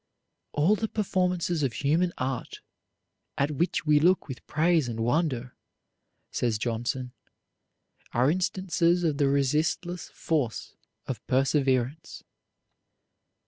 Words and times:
"All 0.53 0.75
the 0.75 0.87
performances 0.87 1.61
of 1.61 1.73
human 1.73 2.11
art, 2.17 2.61
at 3.37 3.51
which 3.51 3.85
we 3.85 3.99
look 3.99 4.27
with 4.27 4.47
praise 4.47 4.87
and 4.87 4.99
wonder," 5.01 5.53
says 6.31 6.57
Johnson, 6.57 7.11
"are 8.11 8.31
instances 8.31 9.03
of 9.03 9.19
the 9.19 9.27
resistless 9.27 10.09
force 10.09 10.73
of 11.05 11.23
perseverance." 11.27 12.23